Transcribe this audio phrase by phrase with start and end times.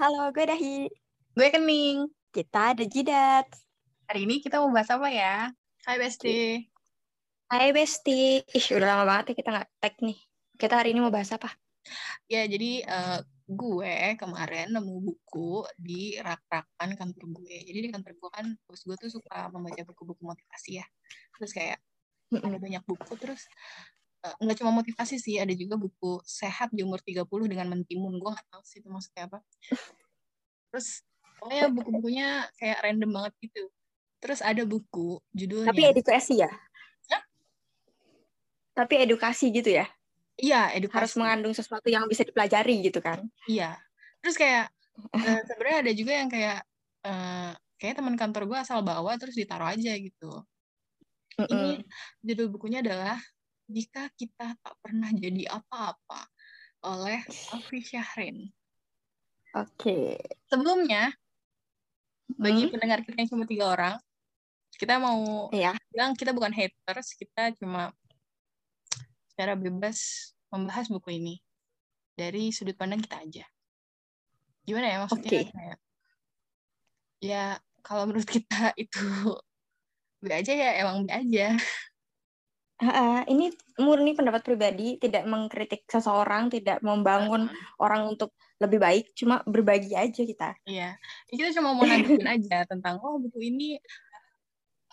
[0.00, 0.88] Halo, gue Dahi.
[1.36, 2.08] Gue Kening.
[2.32, 3.44] Kita ada Jidat.
[4.08, 5.52] Hari ini kita mau bahas apa ya?
[5.84, 6.56] Hai Besti.
[7.52, 8.40] Hai Besti.
[8.40, 10.16] Ih, udah lama banget ya kita nggak tag nih.
[10.56, 11.52] Kita hari ini mau bahas apa?
[12.32, 17.60] Ya, jadi uh, gue kemarin nemu buku di rak-rakan kantor gue.
[17.60, 20.86] Jadi di kantor gue kan, terus gue tuh suka membaca buku-buku motivasi ya.
[21.36, 21.76] Terus kayak
[22.40, 23.44] ada banyak buku, terus
[24.20, 28.20] nggak cuma motivasi sih, ada juga buku sehat di umur 30 dengan mentimun.
[28.20, 29.38] Gue nggak tahu sih itu maksudnya apa.
[30.70, 31.02] Terus
[31.40, 32.28] pokoknya buku-bukunya
[32.60, 33.62] kayak random banget gitu.
[34.20, 35.72] Terus ada buku judulnya.
[35.72, 36.50] Tapi edukasi ya?
[37.08, 37.22] Hah?
[38.76, 39.88] Tapi edukasi gitu ya?
[40.36, 40.96] Iya, edukasi.
[41.00, 43.24] Harus mengandung sesuatu yang bisa dipelajari gitu kan?
[43.48, 43.80] Iya.
[44.20, 44.68] Terus kayak
[45.16, 46.58] uh, sebenarnya ada juga yang kayak
[47.08, 50.44] uh, kayak teman kantor gue asal bawa terus ditaruh aja gitu.
[51.40, 51.80] Ini
[52.20, 53.16] judul bukunya adalah
[53.70, 56.26] Jika Kita Tak Pernah Jadi Apa-apa
[56.82, 57.22] oleh
[57.54, 58.50] Alfi Syahrin.
[59.54, 59.70] Oke.
[59.78, 60.10] Okay.
[60.50, 61.14] Sebelumnya,
[62.34, 62.72] bagi hmm?
[62.74, 63.94] pendengar kita yang cuma tiga orang,
[64.74, 65.76] kita mau yeah.
[65.92, 67.92] bilang kita bukan haters, kita cuma
[69.30, 71.34] secara bebas membahas buku ini
[72.16, 73.44] dari sudut pandang kita aja.
[74.64, 75.30] Gimana ya maksudnya?
[75.30, 75.44] Okay.
[75.50, 75.78] Kayak,
[77.20, 77.44] ya
[77.84, 79.04] kalau menurut kita itu
[80.20, 81.56] B aja ya emang B aja.
[82.80, 87.84] Uh, ini murni pendapat pribadi, tidak mengkritik seseorang, tidak membangun uh.
[87.84, 90.56] orang untuk lebih baik, cuma berbagi aja kita.
[90.64, 90.96] Iya,
[91.28, 93.76] kita cuma mau nanggepin aja tentang oh buku ini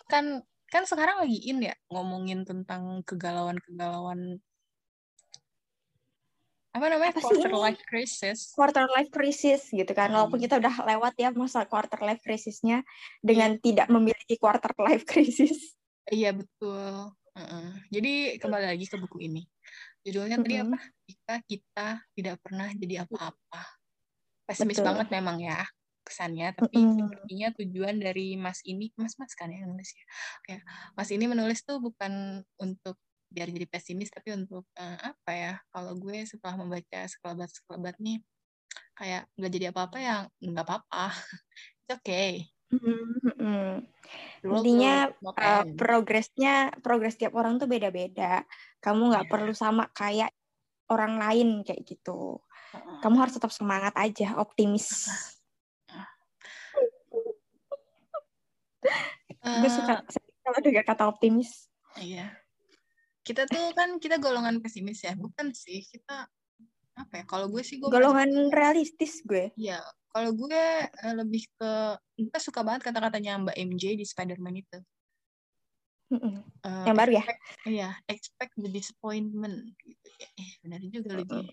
[0.07, 4.39] kan kan sekarang lagi in ya ngomongin tentang kegalauan-kegalauan
[6.75, 7.63] apa namanya apa quarter sih?
[7.63, 10.15] life crisis quarter life crisis gitu kan hmm.
[10.19, 12.83] walaupun kita udah lewat ya masa quarter life crisisnya
[13.23, 13.63] dengan yeah.
[13.63, 15.73] tidak memiliki quarter life crisis
[16.11, 17.15] iya betul
[17.93, 19.43] jadi kembali lagi ke buku ini.
[20.03, 20.49] Judulnya mm -hmm.
[20.49, 20.79] tadi apa?
[21.07, 23.61] Jika kita tidak pernah jadi apa-apa.
[24.47, 24.87] Pesimis betul.
[24.87, 25.59] banget memang ya
[26.07, 26.55] kesannya.
[26.55, 26.95] Tapi mm.
[26.97, 30.05] sepertinya tujuan dari mas ini mas mas kan ya nulis ya?
[30.47, 30.63] Kayak
[30.95, 32.97] mas ini menulis tuh bukan untuk
[33.27, 35.53] biar jadi pesimis tapi untuk uh, apa ya?
[35.69, 38.23] Kalau gue setelah membaca sekelebat sekelebat nih
[38.97, 41.11] kayak nggak jadi apa-apa ya nggak apa-apa.
[41.85, 43.71] It's okay Mm-hmm.
[44.43, 48.43] Intinya uh, progresnya progres tiap orang tuh beda-beda.
[48.83, 49.31] Kamu nggak yeah.
[49.31, 50.31] perlu sama kayak
[50.91, 52.39] orang lain kayak gitu.
[53.03, 55.07] Kamu harus tetap semangat aja, optimis.
[59.43, 60.03] Uh, gue suka
[60.43, 61.71] kalau juga kata optimis.
[61.99, 62.31] Iya
[63.27, 66.31] kita tuh kan kita golongan pesimis ya bukan sih kita
[66.97, 67.23] apa ya?
[67.29, 69.53] Kalau gue sih gue golongan realistis gue.
[69.55, 71.71] Ya kalau gue uh, lebih ke
[72.17, 74.79] gue suka banget kata-katanya Mbak MJ di Spider-Man itu.
[76.07, 77.23] Uh, yang baru ya?
[77.67, 80.07] iya expect the disappointment gitu.
[80.39, 81.51] Eh benar juga lagi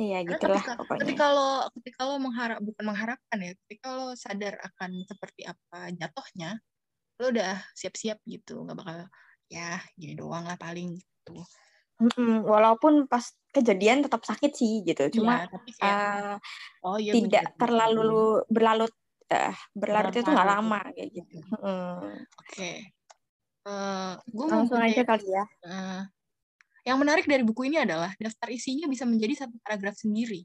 [0.00, 1.00] iya gitu lah pokoknya.
[1.04, 6.56] ketika kalau ketika lo mengharap bukan mengharapkan ya ketika lo sadar akan seperti apa jatuhnya
[7.20, 8.98] lo udah siap-siap gitu nggak bakal
[9.52, 11.36] ya gini doang lah paling gitu.
[12.00, 15.20] Mm-mm, walaupun pas kejadian tetap sakit sih gitu.
[15.20, 16.36] Cuma ya, tapi uh,
[16.88, 18.94] oh, iya, tidak bener, terlalu berlarut
[19.28, 21.36] uh, berlarut itu nggak lama kayak gitu.
[21.60, 21.60] Mm.
[21.60, 22.16] oke.
[22.48, 22.76] Okay.
[23.68, 25.44] uh, eh, gue langsung aja kali ya.
[25.68, 26.02] uh,
[26.82, 30.42] yang menarik dari buku ini adalah daftar isinya bisa menjadi satu paragraf sendiri.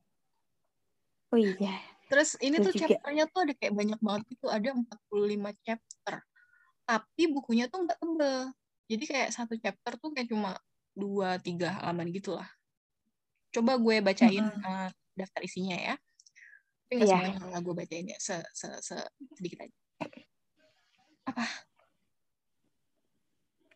[1.28, 1.76] Oh iya.
[2.08, 2.96] Terus ini itu tuh juga.
[2.96, 6.14] chapternya tuh ada kayak banyak banget itu ada 45 chapter.
[6.88, 8.38] Tapi bukunya tuh nggak tebel.
[8.88, 10.56] Jadi kayak satu chapter tuh kayak cuma
[10.98, 12.50] dua tiga halaman gitulah.
[13.54, 14.66] Coba gue bacain hmm.
[14.66, 15.94] uh, daftar isinya ya.
[16.88, 17.20] Tapi nggak yeah.
[17.22, 18.18] semuanya lah gue bacain ya.
[18.18, 18.96] Se, se, se
[19.38, 19.76] sedikit aja.
[21.30, 21.44] Apa?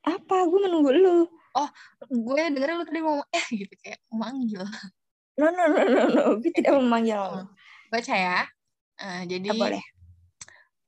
[0.03, 0.37] Apa?
[0.50, 1.19] Gue menunggu lu.
[1.53, 1.71] Oh
[2.09, 4.65] gue dengerin lu tadi ngomong eh gitu kayak memanggil.
[5.39, 6.25] No no no no no.
[6.43, 7.47] Gue tidak memanggil oh,
[7.93, 8.44] baca ya.
[8.99, 9.84] Uh, jadi boleh.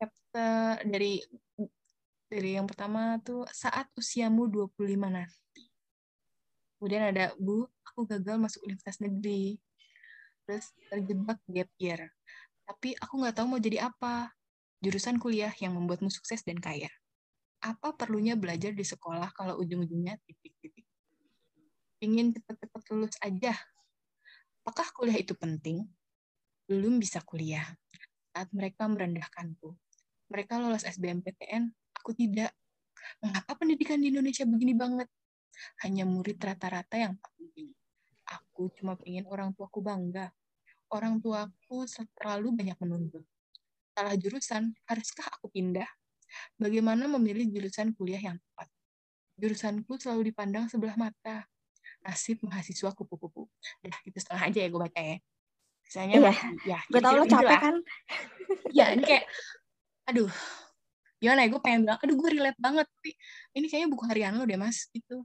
[0.00, 1.20] chapter dari
[2.28, 4.74] dari yang pertama tuh saat usiamu 25
[5.06, 5.43] nanti.
[6.84, 9.56] Kemudian ada, Bu, aku gagal masuk universitas negeri.
[10.44, 12.12] Terus terjebak gap year.
[12.68, 14.36] Tapi aku nggak tahu mau jadi apa.
[14.84, 16.92] Jurusan kuliah yang membuatmu sukses dan kaya.
[17.64, 20.84] Apa perlunya belajar di sekolah kalau ujung-ujungnya titik-titik?
[22.04, 23.56] Ingin cepat-cepat lulus aja.
[24.60, 25.88] Apakah kuliah itu penting?
[26.68, 27.64] Belum bisa kuliah.
[28.36, 29.72] Saat mereka merendahkanku.
[30.28, 31.72] Mereka lolos SBMPTN,
[32.04, 32.52] Aku tidak.
[33.24, 35.08] Mengapa pendidikan di Indonesia begini banget?
[35.82, 37.70] Hanya murid rata-rata yang tak penting.
[38.24, 40.32] Aku cuma pengen orang tuaku bangga.
[40.88, 41.84] Orang tuaku
[42.16, 43.24] terlalu banyak menuntut.
[43.94, 45.86] Salah jurusan, haruskah aku pindah?
[46.58, 48.68] Bagaimana memilih jurusan kuliah yang tepat?
[49.38, 51.46] Jurusanku selalu dipandang sebelah mata.
[52.04, 53.48] nasib mahasiswa kupu-kupu.
[53.80, 55.16] Dah, itu setengah aja ya gue baca ya.
[55.84, 56.32] Misalnya iya.
[56.64, 56.78] ya.
[56.88, 57.76] Gue tau lo capek kan?
[58.76, 59.24] ya, ini kayak,
[60.08, 60.28] aduh,
[61.16, 63.10] gimana ya, gue pengen bilang, aduh gue relate banget, tapi
[63.56, 65.24] ini kayaknya buku harian lo deh, Mas, itu.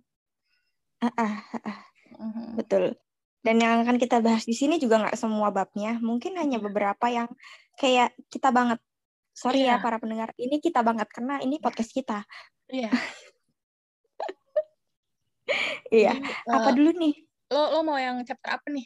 [0.99, 1.79] Ah, ah, ah.
[2.19, 2.59] Uh-huh.
[2.59, 2.99] Betul.
[3.39, 6.65] Dan yang akan kita bahas di sini juga nggak semua babnya, mungkin hanya iya.
[6.65, 7.31] beberapa yang
[7.79, 8.83] kayak kita banget.
[9.31, 9.79] Sorry yeah.
[9.79, 12.27] ya para pendengar, ini kita banget karena ini podcast kita.
[12.67, 12.91] Iya.
[16.03, 16.13] iya.
[16.51, 17.15] apa uh, dulu nih?
[17.47, 18.83] Lo lo mau yang chapter apa nih?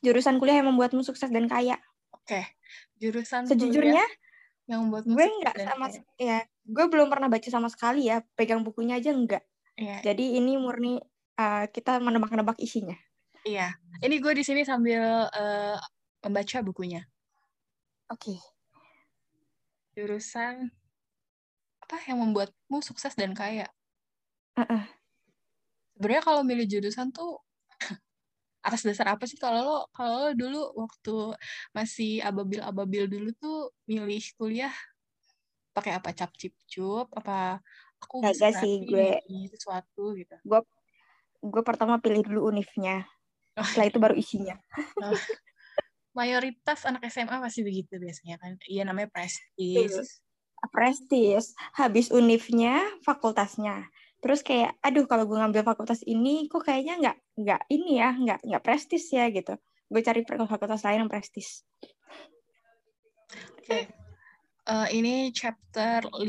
[0.00, 1.76] Jurusan kuliah yang membuatmu sukses dan kaya.
[2.08, 2.40] Oke.
[2.40, 2.44] Okay.
[2.96, 4.04] Jurusan Sejujurnya
[4.64, 6.00] yang membuatmu gue nggak sama kaya.
[6.16, 9.44] ya, gue belum pernah baca sama sekali ya, pegang bukunya aja enggak.
[9.74, 9.98] Iya.
[10.06, 11.02] Jadi ini murni
[11.38, 12.94] uh, kita menebak-nebak isinya.
[13.42, 13.74] Iya.
[14.00, 15.76] Ini gue di sini sambil uh,
[16.24, 17.02] membaca bukunya.
[18.08, 18.36] Oke.
[18.36, 18.38] Okay.
[19.94, 20.70] Jurusan
[21.84, 23.68] apa yang membuatmu sukses dan kaya?
[24.56, 24.86] Uh-uh.
[25.94, 27.42] Sebenarnya kalau milih jurusan tuh
[28.66, 31.36] atas dasar apa sih kalau lo kalau lo dulu waktu
[31.76, 34.72] masih ababil-ababil dulu tuh milih kuliah
[35.74, 37.60] pakai apa cap cip cup apa
[38.04, 39.20] aku bisa sih gue
[39.50, 40.36] sesuatu gitu.
[40.44, 40.60] gue
[41.44, 43.04] gue pertama pilih dulu univnya.
[43.54, 43.62] Oh.
[43.62, 44.56] setelah itu baru isinya.
[44.98, 45.14] Oh.
[46.14, 48.54] mayoritas anak SMA masih begitu biasanya kan.
[48.70, 50.22] Iya namanya prestis.
[50.70, 51.52] Prestis.
[51.74, 53.90] Habis univnya fakultasnya.
[54.22, 58.40] Terus kayak aduh kalau gue ngambil fakultas ini kok kayaknya nggak nggak ini ya nggak
[58.46, 59.58] nggak prestis ya gitu.
[59.90, 61.66] Gue cari fakultas lain yang prestis.
[63.58, 63.68] Oke.
[63.68, 64.03] okay.
[64.68, 66.20] Uh, ini chapter 5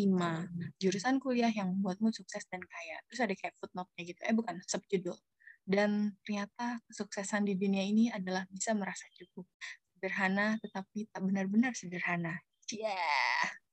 [0.81, 2.97] jurusan kuliah yang membuatmu sukses dan kaya.
[3.09, 4.19] Terus ada kayak footnote-nya gitu.
[4.25, 5.17] Eh bukan subjudul.
[5.65, 9.49] Dan ternyata kesuksesan di dunia ini adalah bisa merasa cukup
[9.95, 12.37] sederhana tetapi tak benar-benar sederhana.
[12.69, 13.65] Yeah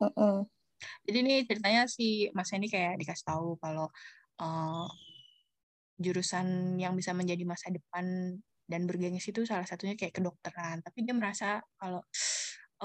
[0.00, 0.38] Uh -uh.
[1.04, 3.92] Jadi ini ceritanya si Mas ini kayak dikasih tahu kalau
[4.40, 4.88] uh,
[6.00, 8.32] jurusan yang bisa menjadi masa depan
[8.70, 10.78] dan bergengsi itu salah satunya kayak kedokteran.
[10.86, 12.00] Tapi dia merasa kalau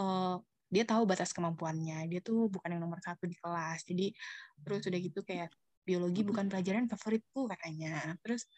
[0.02, 0.42] uh,
[0.74, 2.10] dia tahu batas kemampuannya.
[2.10, 3.86] Dia tuh bukan yang nomor satu di kelas.
[3.86, 4.10] Jadi
[4.66, 5.54] terus udah gitu kayak
[5.86, 8.18] biologi bukan pelajaran favoritku katanya.
[8.26, 8.50] Terus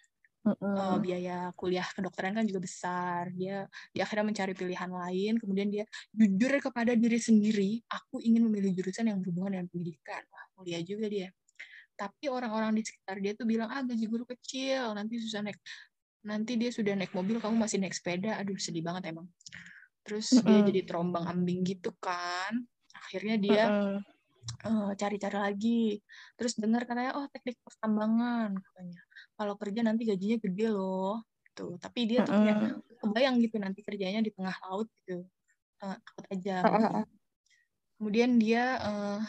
[0.48, 3.28] uh, biaya kuliah kedokteran kan juga besar.
[3.36, 5.84] Dia dia akhirnya mencari pilihan lain, kemudian dia
[6.16, 10.24] jujur kepada diri sendiri, aku ingin memilih jurusan yang berhubungan dengan pendidikan.
[10.32, 11.30] Wah, kuliah juga dia.
[11.98, 15.58] Tapi orang-orang di sekitar dia tuh bilang, ah gaji guru kecil, nanti susah naik.
[16.28, 18.36] Nanti dia sudah naik mobil, kamu masih naik sepeda.
[18.36, 19.32] Aduh, sedih banget emang.
[20.04, 20.48] Terus uh -uh.
[20.48, 22.68] dia jadi terombang ambing gitu kan.
[22.92, 24.00] Akhirnya dia uh
[24.68, 24.92] -uh.
[25.00, 25.84] cari-cari lagi.
[26.36, 29.02] Terus dengar katanya, oh teknik pertambangan katanya
[29.38, 31.22] kalau kerja nanti gajinya gede loh
[31.54, 35.26] tuh tapi dia tuh kayak kebayang gitu nanti kerjanya di tengah laut gitu
[35.86, 36.58] uh, takut aja
[37.98, 39.22] kemudian dia uh,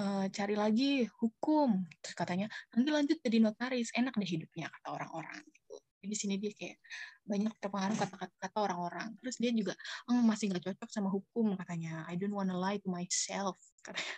[0.00, 5.36] uh, cari lagi hukum terus katanya nanti lanjut jadi notaris enak deh hidupnya kata orang-orang
[5.44, 5.59] gitu
[6.08, 6.80] di sini dia kayak
[7.28, 9.76] banyak terpengaruh kata-kata orang-orang terus dia juga
[10.08, 14.16] oh, masih nggak cocok sama hukum katanya I don't wanna lie to myself katanya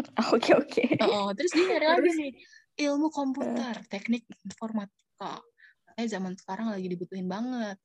[0.34, 0.84] Oke oke.
[1.04, 2.32] Oh, terus dia nyari lagi nih
[2.88, 5.42] ilmu komputer, teknik informatika.
[5.96, 7.76] Kayak zaman sekarang lagi dibutuhin banget.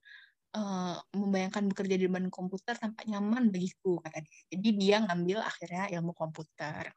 [0.55, 4.39] Uh, membayangkan bekerja di depan komputer tampak nyaman bagiku kata dia.
[4.55, 6.95] Jadi dia ngambil akhirnya ilmu komputer.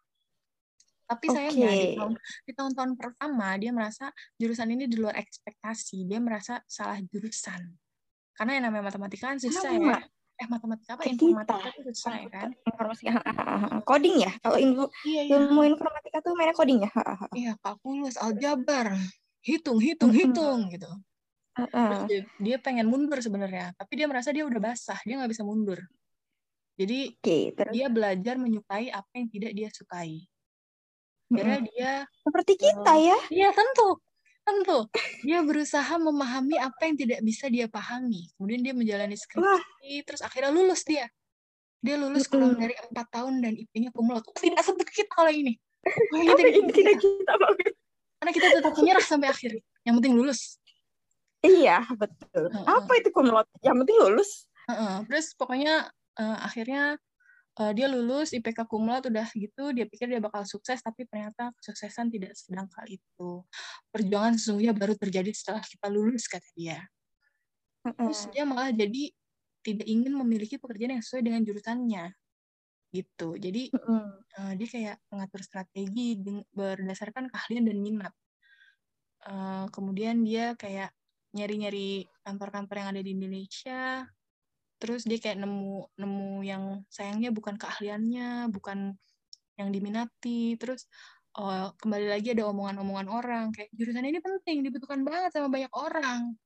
[1.09, 1.35] Tapi okay.
[1.35, 2.15] sayangnya di tahun
[2.45, 6.05] di tahun-tahun pertama dia merasa jurusan ini di luar ekspektasi.
[6.05, 7.65] Dia merasa salah jurusan.
[8.37, 10.05] Karena yang namanya matematika kan susah ya.
[10.39, 11.03] Eh matematika apa?
[11.09, 12.49] Informatika itu susah ya kan?
[12.53, 13.11] Informatika
[13.89, 14.33] coding ya?
[14.45, 15.35] Kalau ilmu iya, iya.
[15.41, 16.91] ilmu informatika tuh mainnya coding ya?
[17.33, 18.93] Iya kalkulus aljabar.
[19.41, 20.93] Hitung hitung hitung gitu.
[21.57, 23.73] Terus dia, dia pengen mundur sebenarnya.
[23.81, 25.81] Tapi dia merasa dia udah basah dia nggak bisa mundur.
[26.79, 27.73] Jadi okay, terus.
[27.75, 30.29] dia belajar menyukai apa yang tidak dia sukai
[31.29, 31.93] Karena dia
[32.25, 33.19] seperti kita uh, ya.
[33.29, 34.01] iya tentu
[34.49, 34.79] tentu.
[35.29, 38.33] Dia berusaha memahami apa yang tidak bisa dia pahami.
[38.33, 39.61] Kemudian dia menjalani skripsi Wah.
[40.09, 41.05] terus akhirnya lulus dia.
[41.85, 42.33] Dia lulus mm -hmm.
[42.33, 45.61] kurang dari empat tahun dan IP-nya kumulat tidak seperti kita kalau ini
[46.17, 47.73] ini tidak, ini tidak kita banget
[48.19, 49.53] karena kita tetap menyerah sampai akhir.
[49.87, 50.41] Yang penting lulus.
[51.39, 52.51] Iya betul.
[52.51, 52.83] Uh -uh.
[52.83, 54.51] apa itu kumulat yang penting lulus?
[54.67, 54.97] Uh -uh.
[55.07, 55.87] terus pokoknya
[56.19, 56.99] uh, akhirnya
[57.59, 62.09] uh, dia lulus IPK kumulat udah gitu dia pikir dia bakal sukses tapi ternyata kesuksesan
[62.09, 63.43] tidak sedangkal itu.
[63.91, 66.79] Perjuangan sesungguhnya baru terjadi setelah kita lulus kata dia.
[67.83, 69.11] Terus dia malah jadi
[69.67, 72.05] tidak ingin memiliki pekerjaan yang sesuai dengan jurusannya
[72.89, 73.37] gitu.
[73.37, 76.17] Jadi uh, dia kayak mengatur strategi
[76.55, 78.15] berdasarkan keahlian dan minat.
[79.29, 80.95] Uh, kemudian dia kayak
[81.37, 84.09] nyari-nyari kantor-kantor yang ada di Indonesia
[84.79, 88.95] terus dia kayak nemu nemu yang sayangnya bukan keahliannya bukan
[89.59, 90.55] yang diminati.
[90.55, 90.87] Terus
[91.37, 96.39] oh, kembali lagi ada omongan-omongan orang kayak jurusan ini penting dibutuhkan banget sama banyak orang.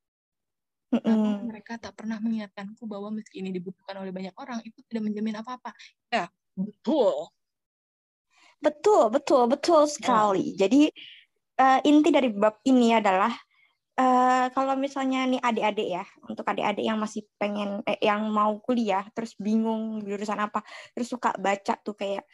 [0.92, 1.48] Mm -mm.
[1.48, 5.72] mereka tak pernah mengingatkanku bahwa meski ini dibutuhkan oleh banyak orang itu tidak menjamin apa-apa.
[6.12, 7.32] Ya betul.
[8.60, 10.52] Betul betul betul sekali.
[10.56, 10.68] Ya.
[10.68, 10.92] jadi
[11.60, 13.32] uh, inti dari bab ini adalah
[13.92, 19.04] Uh, kalau misalnya nih adik-adik ya, untuk adik-adik yang masih pengen, eh, yang mau kuliah,
[19.12, 20.64] terus bingung jurusan apa,
[20.96, 22.24] terus suka baca tuh kayak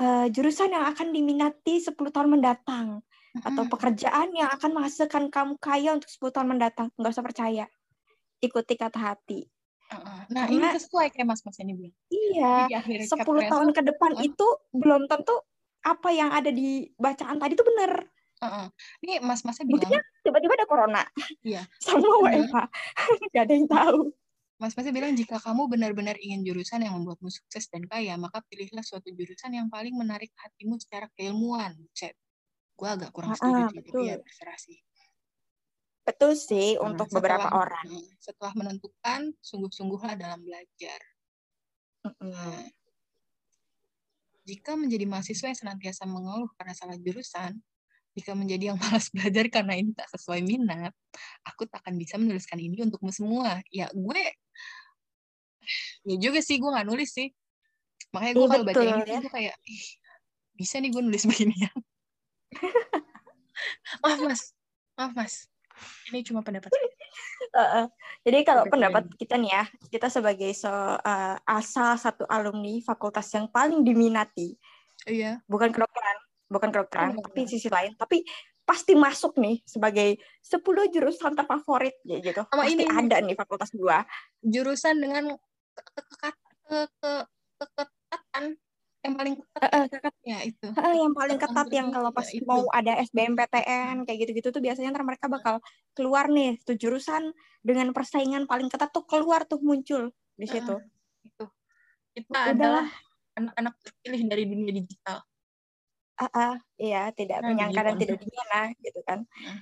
[0.00, 3.00] uh, jurusan yang akan diminati 10 tahun mendatang
[3.44, 6.88] atau pekerjaan yang akan menghasilkan kamu kaya untuk 10 tahun mendatang.
[6.96, 7.64] Nggak usah percaya.
[8.40, 9.44] Ikuti kata hati.
[10.32, 11.96] Nah, Karena, ini sesuai kayak Mas-Mas ini bilang.
[12.10, 15.36] Iya, 10 tahun ke depan uh, itu belum tentu
[15.86, 18.02] apa yang ada di bacaan tadi itu benar.
[18.36, 18.66] Uh-uh.
[19.00, 19.88] Ini mas-masnya bilang.
[19.88, 21.02] Buktinya tiba-tiba ada corona.
[21.40, 21.62] Iya.
[21.80, 22.56] Sama WFH.
[23.32, 24.12] Gak ada yang tahu.
[24.56, 29.12] Mas-masnya bilang jika kamu benar-benar ingin jurusan yang membuatmu sukses dan kaya, maka pilihlah suatu
[29.12, 31.76] jurusan yang paling menarik hatimu secara keilmuan.
[31.92, 32.16] Chat.
[32.76, 34.80] Gue agak kurang setuju, tapi ya terserah sih.
[36.06, 37.88] Betul sih nah, untuk setelah, beberapa orang.
[38.20, 41.00] Setelah menentukan, sungguh-sungguhlah dalam belajar.
[42.22, 42.62] Nah,
[44.46, 47.58] jika menjadi mahasiswa yang senantiasa mengeluh karena salah jurusan,
[48.16, 50.96] jika menjadi yang malas belajar karena ini tak sesuai minat,
[51.44, 53.60] aku tak akan bisa menuliskan ini untukmu semua.
[53.68, 54.22] Ya gue,
[56.08, 57.28] ya juga sih gue nggak nulis sih.
[58.16, 59.20] Makanya gue ya, kalau baca ini ya.
[59.20, 59.88] gue kayak, Ih,
[60.56, 61.70] bisa nih gue nulis begini ya.
[64.02, 64.42] maaf mas,
[64.96, 65.34] maaf mas.
[66.08, 66.72] Ini cuma pendapat.
[67.56, 67.86] Uh, uh.
[68.20, 73.48] Jadi kalau pendapat kita nih ya, kita sebagai so, uh, asal satu alumni fakultas yang
[73.48, 74.56] paling diminati,
[75.08, 75.40] iya.
[75.48, 76.16] bukan kedokteran,
[76.46, 77.94] bukan kedokteran, oh, tapi sisi lain.
[77.98, 78.22] Tapi
[78.66, 82.42] pasti masuk nih sebagai 10 jurusan terfavorit ya gitu.
[82.50, 84.02] Sama pasti ini ada nih fakultas gua.
[84.42, 85.38] Jurusan dengan
[87.56, 88.58] keketatan
[89.06, 89.86] yang paling ketat uh,
[90.26, 90.66] ya itu.
[90.74, 94.90] Uh, yang paling ketat yang kalau pas ya, mau ada SBMPTN kayak gitu-gitu tuh biasanya
[94.90, 95.62] ntar mereka bakal
[95.94, 97.30] keluar nih tuh jurusan
[97.62, 100.74] dengan persaingan paling ketat tuh keluar tuh muncul di situ.
[100.74, 100.82] Uh,
[101.22, 101.44] itu.
[102.18, 102.50] Kita Udah.
[102.50, 102.86] adalah
[103.38, 105.22] anak-anak terpilih dari dunia digital
[106.16, 109.24] ah, ah iya tidak nah, menyangka dan tidak di mana gitu kan.
[109.24, 109.60] Nah.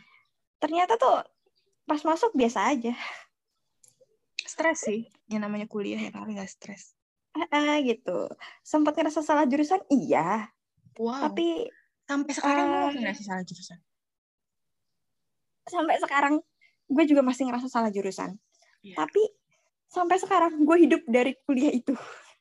[0.63, 1.21] ternyata tuh
[1.85, 2.95] pas masuk biasa aja.
[4.45, 6.95] Stres sih yang namanya kuliah ya kali nggak stres.
[7.35, 8.31] Ah, ah gitu.
[8.63, 9.83] Sempat ngerasa salah jurusan?
[9.91, 10.49] Iya.
[10.95, 11.27] Wow.
[11.27, 11.67] tapi
[12.07, 13.79] sampai sekarang uh, ngerasa salah jurusan?
[15.67, 16.35] Sampai sekarang
[16.87, 18.39] gue juga masih ngerasa salah jurusan.
[18.85, 19.01] Yeah.
[19.01, 19.33] tapi
[19.89, 21.97] sampai sekarang gue hidup dari kuliah itu.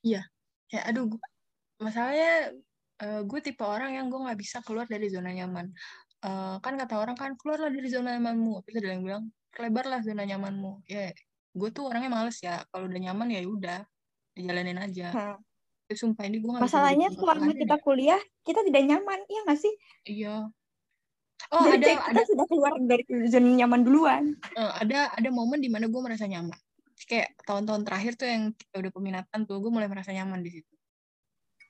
[0.06, 0.28] Iya.
[0.70, 1.18] Kayak aduh
[1.82, 2.54] masalahnya
[3.04, 5.68] uh, gue tipe orang yang gue nggak bisa keluar dari zona nyaman
[6.24, 9.24] uh, kan kata orang kan keluarlah dari zona nyamanmu tapi ada yang bilang
[9.60, 11.12] lebarlah zona nyamanmu ya
[11.54, 13.80] gue tuh orangnya males ya kalau udah nyaman ya udah
[14.34, 15.38] dijalanin aja hmm.
[15.84, 19.74] Tapi sumpah ini gue gak masalahnya selama kita kuliah kita tidak nyaman iya nggak sih
[20.08, 20.36] iya
[21.52, 24.24] Oh, Jadi ada, kita ada, sudah keluar dari zona nyaman duluan.
[24.56, 26.56] Uh, ada ada momen di mana gue merasa nyaman.
[27.04, 30.73] Kayak tahun-tahun terakhir tuh yang udah peminatan tuh, gue mulai merasa nyaman di situ.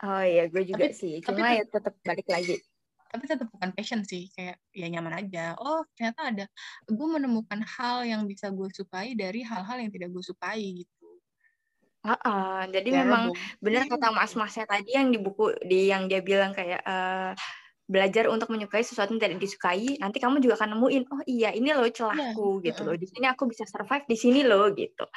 [0.03, 1.13] Oh iya, gue juga tapi, sih.
[1.23, 2.59] Cuma tapi, ya tetap balik lagi.
[3.07, 5.55] Tapi tetap bukan passion sih, kayak ya nyaman aja.
[5.61, 6.45] Oh ternyata ada,
[6.89, 11.07] gue menemukan hal yang bisa gue sukai dari hal-hal yang tidak gue sukai gitu.
[12.03, 13.31] Uh, uh, jadi ya, memang
[13.63, 17.31] benar kata mas-masnya tadi yang di buku di yang dia bilang kayak uh,
[17.87, 21.71] belajar untuk menyukai sesuatu yang tidak disukai, nanti kamu juga akan nemuin, oh iya ini
[21.71, 22.95] loh celahku ya, gitu uh, loh.
[22.99, 25.07] Di sini aku bisa survive di sini loh gitu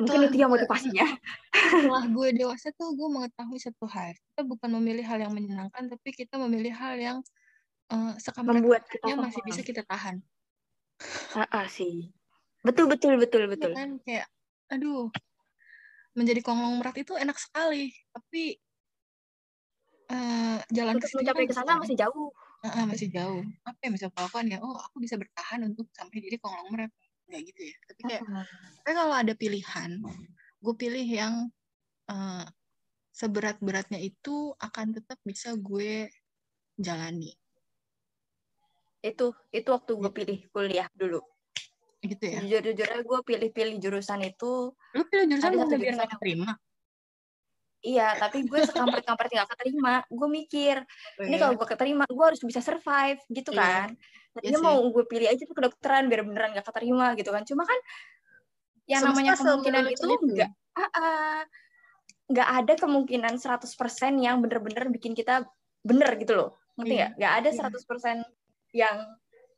[0.00, 1.06] mungkin itu yang motivasinya.
[1.52, 4.16] setelah gue dewasa tuh gue mengetahui satu hal.
[4.16, 7.18] Kita bukan memilih hal yang menyenangkan tapi kita memilih hal yang
[7.92, 10.24] uh, membuat kita masih bisa kita tahan.
[11.36, 12.08] Ah, sih.
[12.62, 13.72] Betul betul betul iya betul.
[13.76, 13.90] kan?
[14.06, 14.26] Kayak
[14.72, 15.12] aduh
[16.16, 18.56] menjadi konglomerat itu enak sekali tapi
[20.12, 22.32] uh, jalan ke mencapai ke sana masih jauh.
[22.62, 23.42] Uh, masih jauh.
[23.66, 26.92] Apa yang bisa kulakukan ya oh aku bisa bertahan untuk sampai jadi konglomerat
[27.32, 28.22] kayak gitu ya tapi kayak
[28.84, 29.90] tapi kalau ada pilihan
[30.62, 31.34] gue pilih yang
[32.12, 32.44] uh,
[33.16, 36.12] seberat-beratnya itu akan tetap bisa gue
[36.76, 37.32] jalani
[39.02, 40.18] itu itu waktu gue gitu.
[40.22, 41.20] pilih kuliah dulu
[42.02, 46.52] gitu ya jujur jujurnya gue pilih-pilih jurusan itu lu pilih jurusan ada biar nggak terima
[47.82, 50.06] Iya, tapi gue sekampret-kampret gak keterima.
[50.06, 50.86] Gue mikir,
[51.18, 51.42] oh, ini iya.
[51.42, 53.58] kalau gue keterima, gue harus bisa survive, gitu iya.
[53.58, 53.88] kan.
[54.32, 57.44] Tadinya iya mau gue pilih aja tuh kedokteran, biar beneran gak keterima, gitu kan.
[57.44, 57.78] Cuma kan,
[58.88, 61.40] yang namanya kemungkinan itu enggak, uh, uh,
[62.32, 63.68] nggak ada kemungkinan 100%
[64.24, 65.44] yang bener-bener bikin kita
[65.84, 66.50] bener gitu loh.
[66.80, 67.12] Ngerti nggak?
[67.18, 67.20] Iya.
[67.20, 68.24] Gak ada 100% iya.
[68.72, 68.96] yang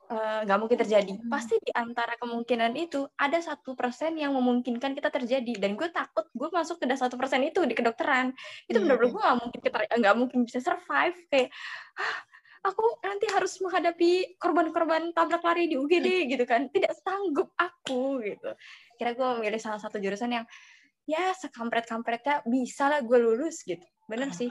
[0.05, 1.13] eh, nggak uh, mungkin terjadi.
[1.15, 1.31] Hmm.
[1.31, 5.55] Pasti di antara kemungkinan itu ada satu persen yang memungkinkan kita terjadi.
[5.55, 8.35] Dan gue takut gue masuk ke satu persen itu di kedokteran.
[8.67, 8.91] Itu yeah.
[8.91, 9.61] benar-benar gue nggak mungkin
[10.03, 11.55] nggak mungkin bisa survive kayak.
[11.95, 12.34] Ah,
[12.65, 16.73] aku nanti harus menghadapi korban-korban tabrak lari di UGD gitu kan.
[16.73, 18.51] Tidak sanggup aku gitu.
[18.97, 20.45] Kira gue memilih salah satu jurusan yang
[21.05, 23.85] ya sekampret-kampretnya bisa lah gue lulus gitu.
[24.09, 24.49] Bener sih.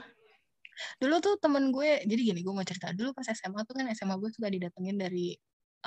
[1.02, 2.94] Dulu tuh temen gue jadi gini gue mau cerita.
[2.94, 5.34] Dulu pas SMA tuh kan SMA gue suka didatengin dari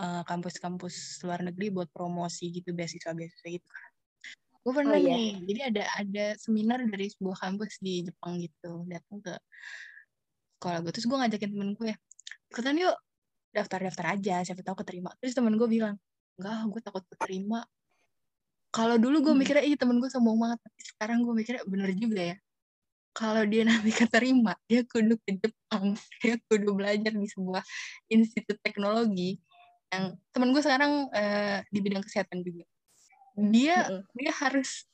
[0.04, 3.92] uh, kampus-kampus luar negeri buat promosi gitu beasiswa-beasiswa gitu kan.
[4.68, 5.16] Gue pernah oh, iya.
[5.16, 8.84] nih jadi ada ada seminar dari sebuah kampus di Jepang gitu.
[8.84, 9.34] Datang ke
[10.58, 11.92] sekolah gue terus gue ngajakin temen gue
[12.52, 12.96] ikutan yuk
[13.52, 15.10] daftar-daftar aja siapa tahu keterima.
[15.20, 15.96] Terus temen gue bilang
[16.38, 17.66] enggak gue takut keterima.
[18.70, 19.42] Kalau dulu gue hmm.
[19.42, 20.60] mikirnya iya temen gue sombong banget.
[20.62, 22.38] Tapi sekarang gue mikirnya bener juga ya.
[23.18, 25.98] Kalau dia nanti keterima dia kudu ke Jepang.
[26.22, 27.64] Dia kudu belajar di sebuah
[28.14, 29.42] institut teknologi
[29.90, 32.68] yang temen gue sekarang uh, di bidang kesehatan juga.
[33.38, 34.02] Dia mm -hmm.
[34.18, 34.86] dia harus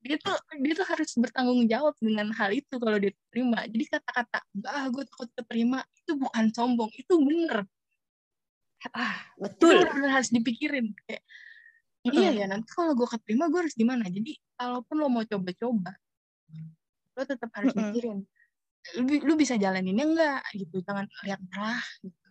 [0.00, 3.64] dia tuh dia tuh harus bertanggung jawab dengan hal itu kalau dia terima.
[3.68, 4.38] Jadi kata-kata
[4.68, 7.68] ah gue takut keterima itu bukan sombong itu bener.
[8.96, 9.76] Ah betul.
[9.84, 10.96] itu harus dipikirin.
[11.04, 11.22] Kayak
[12.08, 14.08] iya ya nanti kalau gue keterima gue harus gimana?
[14.08, 15.92] Jadi kalaupun lo mau coba-coba
[17.18, 17.92] lo tetap harus mm-hmm.
[17.92, 18.18] mikirin
[18.96, 20.42] lu, lu bisa jalaninnya enggak?
[20.56, 22.28] Gitu jangan lihat lah gitu.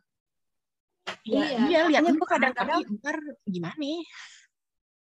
[1.25, 3.85] Ya, iya, iya lihat kadang-kadang ntar gimana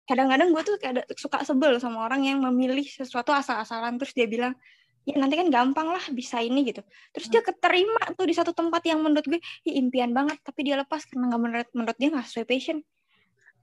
[0.08, 4.56] kadang-kadang gue tuh kayak suka sebel sama orang yang memilih sesuatu asal-asalan terus dia bilang
[5.04, 6.84] ya nanti kan gampang lah bisa ini gitu.
[7.16, 7.48] Terus dia hmm.
[7.52, 11.32] keterima tuh di satu tempat yang menurut gue ya, impian banget tapi dia lepas karena
[11.32, 12.78] nggak menurut menurut dia nggak sesuai passion.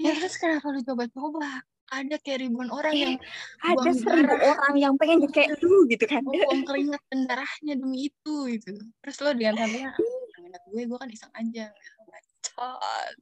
[0.01, 0.17] Ya eh.
[0.21, 1.65] terus kenapa lu coba-coba?
[1.93, 3.15] Ada kayak ribuan orang eh, yang
[3.61, 6.25] ada seribu orang yang pengen jadi kayak lu gitu kan.
[6.25, 8.73] Buang keringat dan darahnya demi itu gitu.
[9.05, 9.93] Terus lo dengan santai
[10.71, 11.71] gue gue kan iseng aja
[12.55, 13.15] god.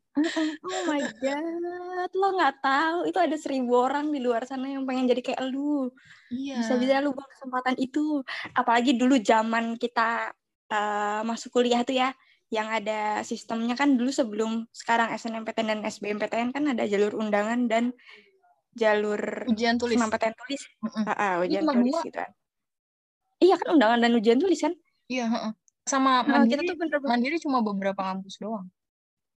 [0.60, 2.98] Oh my god lo nggak tahu.
[3.08, 5.88] Itu ada seribu orang di luar sana yang pengen jadi kayak lu.
[6.32, 6.64] Iya.
[6.64, 8.20] bisa bisa lu buat kesempatan itu.
[8.52, 10.32] Apalagi dulu zaman kita
[10.72, 12.12] uh, masuk kuliah tuh ya
[12.52, 17.96] yang ada sistemnya kan dulu sebelum sekarang SNMPTN dan SBMPTN kan ada jalur undangan dan
[18.76, 19.96] jalur ujian tulis.
[19.96, 20.60] SNMPTN tulis.
[20.84, 21.04] Mm -mm.
[21.08, 22.32] Uh, uh, ujian tulis gitu kan.
[23.42, 24.76] Iya kan undangan dan ujian tulis kan?
[25.08, 25.52] Iya uh, uh.
[25.82, 27.10] sama mandiri, kita tuh bener -bener.
[27.10, 28.70] mandiri cuma beberapa kampus doang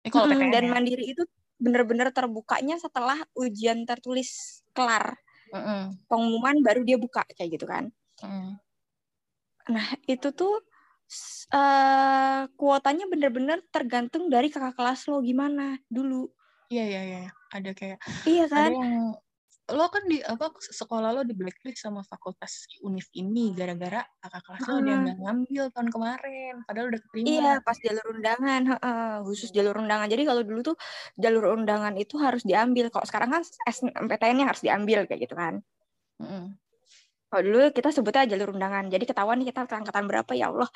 [0.05, 0.71] Eh, kalau dan ya.
[0.71, 1.25] mandiri itu
[1.57, 5.17] benar-benar terbukanya setelah ujian tertulis kelar.
[5.49, 7.89] Mm Pengumuman baru dia buka kayak gitu kan.
[8.21, 8.61] Mm.
[9.73, 10.61] Nah itu tuh
[11.53, 16.29] uh, kuotanya benar-benar tergantung dari kakak kelas lo gimana dulu.
[16.69, 17.19] Iya iya iya.
[17.49, 17.97] Ada kayak.
[18.29, 18.69] Iya kan.
[18.69, 18.97] Ada yang
[19.73, 24.61] lo kan di apa sekolah lo di blacklist sama fakultas univ ini gara-gara kakak kelas
[24.69, 27.25] lo dia nggak ngambil tahun kemarin padahal udah keterima.
[27.25, 30.05] Iya pas jalur undangan uh, khusus jalur undangan.
[30.05, 30.77] Jadi kalau dulu tuh
[31.17, 32.93] jalur undangan itu harus diambil.
[32.93, 35.65] Kalau sekarang kan SNMPTN yang harus diambil kayak gitu kan.
[36.15, 36.55] Mm.
[37.25, 38.87] kalau dulu kita sebutnya jalur undangan.
[38.87, 40.69] Jadi ketahuan nih kita angkatan berapa ya Allah.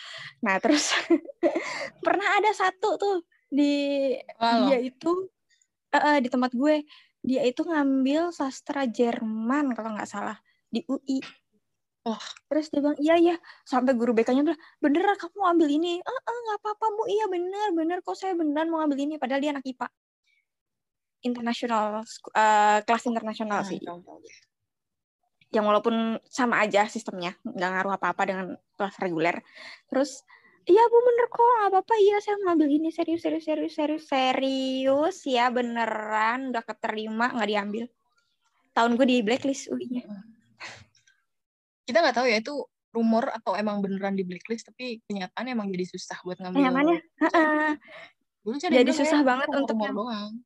[0.43, 0.91] Nah terus
[2.05, 4.67] pernah ada satu tuh di Halo.
[4.67, 5.29] dia itu
[5.93, 6.85] uh, di tempat gue
[7.19, 10.37] dia itu ngambil sastra Jerman kalau nggak salah
[10.71, 11.19] di UI.
[12.07, 12.23] Oh.
[12.47, 13.35] Terus dia bilang, iya iya.
[13.67, 15.99] Sampai guru BK-nya bilang, bener kamu ambil ini.
[15.99, 19.19] Ah, ah nggak apa-apa bu, iya bener, bener kok saya bener mau ambil ini.
[19.19, 19.87] Padahal dia anak IPA.
[21.19, 23.83] Internasional, uh, kelas internasional sih.
[25.51, 28.45] Yang walaupun sama aja sistemnya, nggak ngaruh apa-apa dengan
[28.79, 29.43] kelas reguler.
[29.91, 30.23] Terus
[30.69, 31.41] iya bu bener kok.
[31.41, 31.93] Nggak apa-apa.
[31.97, 32.89] Iya saya ngambil ini.
[32.93, 34.05] Serius serius serius serius.
[34.05, 35.17] Serius?
[35.25, 36.53] Ya beneran.
[36.53, 37.85] Udah keterima nggak diambil.
[38.77, 40.05] Tahun gue di blacklist UI-nya
[41.89, 42.53] kita nggak tahu ya itu
[42.93, 46.61] rumor atau emang beneran di blacklist tapi kenyataan emang jadi susah buat ngambil.
[46.61, 46.97] Kenyataannya
[48.69, 50.37] jadi susah ya, banget untuk rumor doang.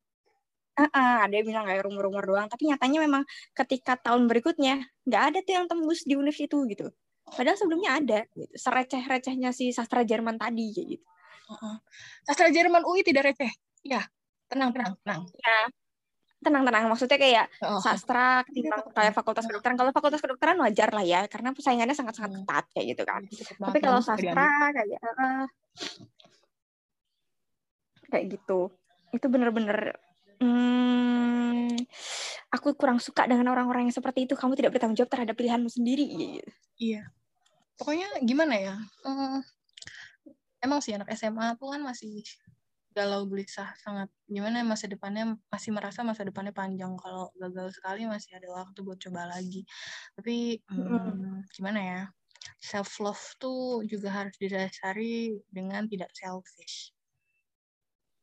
[0.74, 3.22] Uh, uh, ada yang bilang kayak rumor-rumor doang, tapi nyatanya memang
[3.54, 6.90] ketika tahun berikutnya nggak ada tuh yang tembus di univ itu gitu.
[7.24, 8.54] Padahal sebelumnya ada, gitu.
[8.56, 11.06] sereceh-recehnya si sastra Jerman tadi, kayak gitu.
[11.50, 11.76] Uh-uh.
[12.28, 13.52] Sastra Jerman UI tidak receh.
[13.84, 14.04] Ya,
[14.48, 15.22] tenang, tenang, tenang.
[15.40, 15.58] Ya,
[16.44, 16.84] tenang, tenang.
[16.92, 17.80] Maksudnya kayak oh.
[17.80, 19.76] sastra ketimbang kayak fakultas kedokteran.
[19.80, 23.22] Kalau fakultas kedokteran wajar lah ya, karena persaingannya sangat-sangat ketat kayak gitu kan.
[23.60, 25.46] Tapi kalau sastra kayak uh,
[28.12, 28.70] kayak gitu,
[29.16, 29.98] itu bener-bener
[30.44, 31.80] hmm,
[32.52, 34.36] aku kurang suka dengan orang-orang yang seperti itu.
[34.36, 36.06] Kamu tidak bertanggung jawab terhadap pilihanmu sendiri.
[36.06, 36.52] Gitu.
[36.78, 37.08] Iya.
[37.80, 38.76] Pokoknya gimana ya?
[39.02, 39.42] Hmm,
[40.62, 42.22] emang sih anak SMA tuh kan masih
[42.94, 44.12] galau gelisah sangat.
[44.30, 46.94] Gimana ya, masa depannya masih merasa masa depannya panjang.
[47.02, 49.66] Kalau gagal sekali masih ada waktu buat coba lagi.
[50.14, 52.02] Tapi hmm, gimana ya?
[52.60, 56.94] Self love tuh juga harus didasari dengan tidak selfish.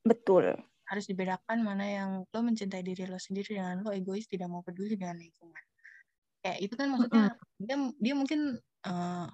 [0.07, 4.67] Betul harus dibedakan mana yang lo mencintai diri lo sendiri dengan lo egois tidak mau
[4.67, 5.65] peduli dengan lingkungan.
[6.43, 7.63] Kayak itu kan maksudnya mm-hmm.
[7.63, 8.41] dia dia mungkin
[8.91, 9.29] uh,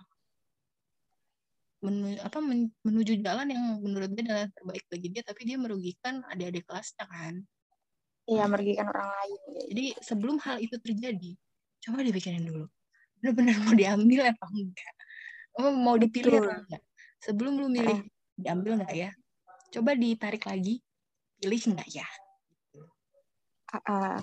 [1.80, 6.20] menu, apa men, menuju jalan yang menurut dia adalah terbaik bagi dia tapi dia merugikan
[6.28, 7.34] adik-adik kelasnya kan.
[8.28, 9.40] Iya merugikan orang lain.
[9.72, 11.32] Jadi sebelum hal itu terjadi
[11.88, 12.68] coba dipikirin dulu.
[13.22, 14.94] Benar-benar mau diambil atau enggak?
[15.56, 16.82] Mau dipilih enggak?
[17.24, 18.04] Sebelum lu milih
[18.36, 19.10] diambil enggak ya?
[19.72, 20.84] Coba ditarik lagi
[21.40, 22.08] pilih enggak ya
[23.74, 24.20] uh,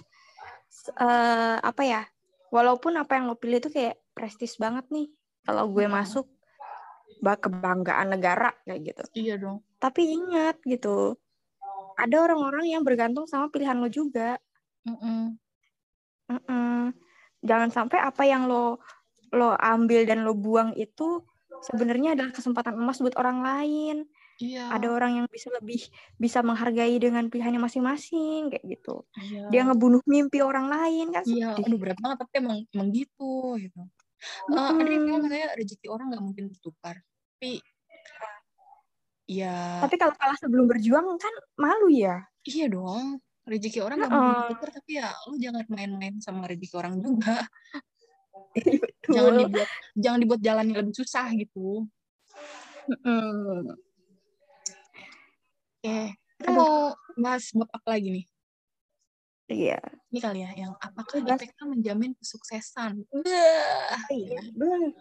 [1.00, 2.02] uh, apa ya
[2.50, 5.08] walaupun apa yang lo pilih itu kayak prestis banget nih
[5.46, 5.94] kalau gue hmm.
[5.94, 6.28] masuk
[7.24, 11.16] bak kebanggaan negara kayak gitu iya dong tapi ingat gitu
[11.94, 14.42] ada orang-orang yang bergantung sama pilihan lo juga
[14.84, 15.22] mm -mm.
[16.24, 16.80] Mm -mm.
[17.46, 18.82] jangan sampai apa yang lo
[19.34, 21.22] lo ambil dan lo buang itu
[21.64, 23.98] sebenarnya adalah kesempatan emas buat orang lain.
[24.42, 24.74] Iya.
[24.74, 25.82] Ada orang yang bisa lebih
[26.18, 29.06] bisa menghargai dengan pilihannya masing-masing kayak gitu.
[29.18, 29.50] Iya.
[29.54, 31.24] Dia ngebunuh mimpi orang lain kan.
[31.26, 33.82] Iya, aduh berat banget tapi emang emang gitu gitu.
[34.48, 34.56] Hmm.
[34.56, 36.96] Uh, ada yang bilang katanya rezeki orang nggak mungkin bertukar.
[37.38, 37.52] Tapi
[39.24, 42.26] ya Tapi kalau kalah sebelum berjuang kan malu ya.
[42.48, 43.22] Iya dong.
[43.44, 44.24] Rezeki orang nggak uh -uh.
[44.24, 47.44] mungkin bertukar tapi ya lu jangan main-main sama rezeki orang juga.
[49.14, 51.86] jangan dibuat jangan dibuat jalannya lebih susah gitu
[52.88, 53.76] mm.
[55.84, 58.26] Oke kita mau bahas bab apa lagi nih
[59.52, 59.76] Iya.
[60.08, 63.04] Ini kali ya, yang apakah IPK menjamin kesuksesan?
[64.08, 64.96] Iya, belum.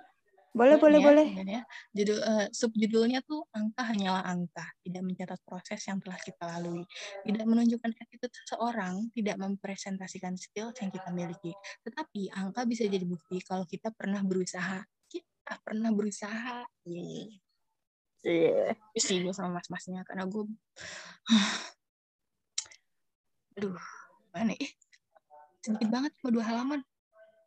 [0.52, 1.26] Boleh, boleh, ya, boleh.
[1.48, 1.62] Ya.
[1.96, 6.84] Judul uh, subjudulnya tuh angka hanyalah angka, tidak mencatat proses yang telah kita lalui,
[7.24, 11.56] tidak menunjukkan attitude seseorang, tidak mempresentasikan skill yang kita miliki.
[11.88, 14.84] Tetapi angka bisa jadi bukti kalau kita pernah berusaha.
[15.08, 16.68] Kita pernah berusaha.
[18.22, 18.74] Iya.
[18.74, 19.02] Yeah.
[19.02, 20.46] Sih gue sama mas-masnya karena gue
[23.58, 23.76] aduh,
[24.32, 24.72] mana eh
[25.62, 26.80] sedikit banget cuma dua halaman.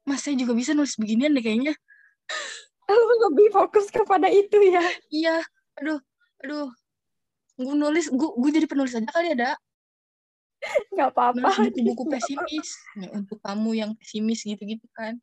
[0.06, 1.74] Mas saya juga bisa nulis beginian deh kayaknya.
[2.92, 4.84] Lu lebih fokus kepada itu ya?
[5.10, 5.36] Iya.
[5.82, 6.00] Aduh
[6.44, 6.70] aduh.
[7.56, 9.56] Gue nulis gue gue jadi penulis aja kali ada
[10.92, 11.48] nggak apa-apa.
[11.72, 12.70] Buku-buku pesimis.
[12.98, 15.20] Nih untuk kamu yang pesimis gitu-gitu kan.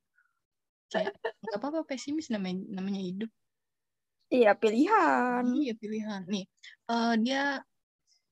[0.92, 3.30] Kayak nggak apa-apa pesimis namanya namanya hidup
[4.33, 6.45] iya pilihan iya pilihan nih
[6.88, 7.61] uh, dia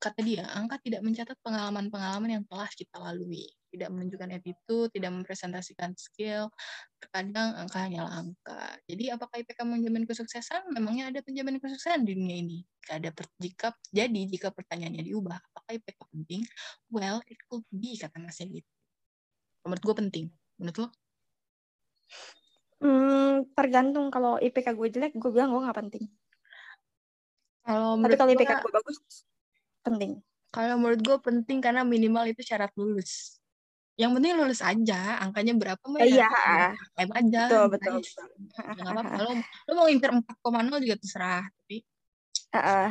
[0.01, 5.95] kata dia angka tidak mencatat pengalaman-pengalaman yang telah kita lalui tidak menunjukkan attitude, tidak mempresentasikan
[5.95, 6.51] skill,
[6.99, 8.63] terkadang angka hanyalah angka.
[8.91, 10.75] Jadi apakah IPK menjamin kesuksesan?
[10.75, 12.59] Memangnya ada penjamin kesuksesan di dunia ini?
[12.83, 16.43] Jika ada jika jadi jika pertanyaannya diubah, apakah IPK penting?
[16.91, 18.67] Well, it could be kata Mas gitu.
[19.65, 20.27] Menurut gue penting.
[20.59, 20.89] Menurut lo?
[22.81, 26.05] Hmm, tergantung kalau IPK gue jelek, gue bilang gue nggak penting.
[27.65, 28.97] Kalau Tapi kalau IPK gue bagus,
[29.85, 30.13] penting.
[30.51, 33.41] Kalau menurut gue penting karena minimal itu syarat lulus
[34.01, 36.29] yang penting lulus aja angkanya berapa mah ya iya
[37.05, 38.27] M aja betul betul, betul.
[38.57, 39.31] nggak apa-apa lo
[39.69, 39.89] lo mau
[40.41, 41.85] koma nol juga terserah tapi
[42.57, 42.89] uh, uh,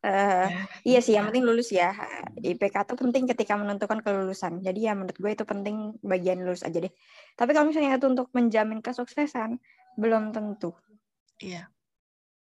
[0.00, 0.48] ya.
[0.88, 1.92] iya sih yang penting lulus ya.
[2.40, 4.64] IPK itu penting ketika menentukan kelulusan.
[4.64, 6.92] Jadi ya menurut gue itu penting bagian lulus aja deh.
[7.36, 9.60] Tapi kalau misalnya itu untuk menjamin kesuksesan
[10.00, 10.72] belum tentu.
[11.40, 11.68] Iya.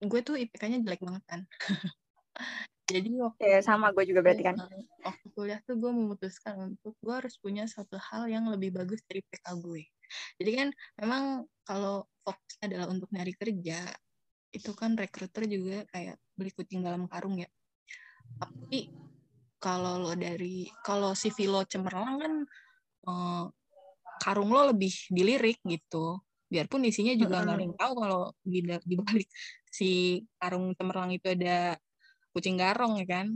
[0.03, 1.41] Gue tuh IPK-nya jelek banget kan.
[2.93, 4.57] Jadi waktu ya, sama gue juga berarti kan.
[5.01, 9.23] Waktu kuliah tuh gue memutuskan untuk gue harus punya satu hal yang lebih bagus dari
[9.23, 9.83] PK gue.
[10.37, 10.69] Jadi kan
[11.01, 13.89] memang kalau fokusnya adalah untuk nyari kerja
[14.53, 17.49] itu kan rekruter juga kayak beli kucing dalam karung ya
[18.39, 18.93] tapi
[19.63, 22.33] kalau lo dari kalau CV lo cemerlang kan
[23.09, 23.45] eh,
[24.23, 26.21] karung lo lebih dilirik gitu
[26.53, 27.81] biarpun isinya juga nggak mm -hmm.
[27.81, 29.29] tahu kalau di, di balik
[29.73, 31.81] si karung cemerlang itu ada
[32.37, 33.27] kucing garong ya kan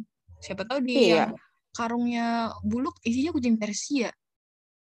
[0.45, 1.33] siapa tahu di iya.
[1.33, 1.33] yang
[1.73, 4.13] karungnya buluk isinya kucing Persia